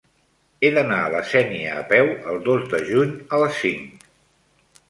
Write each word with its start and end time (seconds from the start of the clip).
He 0.67 0.71
d'anar 0.77 0.97
a 1.01 1.11
la 1.15 1.19
Sénia 1.33 1.75
a 1.81 1.85
peu 1.93 2.09
el 2.33 2.41
dos 2.49 2.65
de 2.75 2.81
juny 2.89 3.15
a 3.39 3.43
les 3.45 3.61
cinc. 3.63 4.09